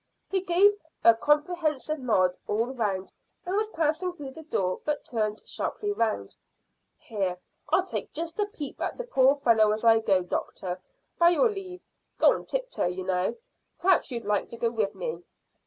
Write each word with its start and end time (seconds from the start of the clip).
He 0.31 0.41
gave 0.41 0.79
a 1.03 1.13
comprehensive 1.13 1.99
nod 1.99 2.35
all 2.47 2.65
round 2.73 3.13
and 3.45 3.55
was 3.55 3.69
passing 3.69 4.13
through 4.13 4.31
the 4.31 4.41
door, 4.41 4.79
but 4.83 5.05
turned 5.05 5.47
sharply 5.47 5.91
round. 5.91 6.33
"Here, 6.97 7.37
I'll 7.69 7.85
just 8.13 8.35
take 8.37 8.47
a 8.47 8.49
peep 8.51 8.81
at 8.81 8.97
the 8.97 9.03
poor 9.03 9.35
fellow 9.35 9.69
as 9.71 9.83
I 9.83 9.99
go, 9.99 10.23
doctor, 10.23 10.81
by 11.19 11.29
your 11.29 11.51
leave 11.51 11.81
Go 12.17 12.33
on 12.33 12.45
tip 12.47 12.71
toe, 12.71 12.85
you 12.87 13.03
know. 13.03 13.35
P'r'aps 13.79 14.09
you'd 14.09 14.25
like 14.25 14.49
to 14.49 14.57
go 14.57 14.71
with 14.71 14.95
me." 14.95 15.21